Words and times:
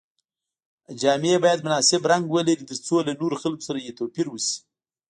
جامې 1.01 1.33
باید 1.43 1.63
مناسب 1.65 2.01
رنګ 2.11 2.23
ولري 2.29 2.63
تر 2.69 2.77
څو 2.85 2.95
له 3.07 3.11
نورو 3.21 3.35
خلکو 3.43 3.65
سره 3.67 3.79
یې 3.85 3.97
توپیر 3.99 4.27
وشي. 4.29 4.55